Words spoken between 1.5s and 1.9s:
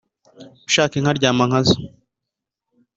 zo.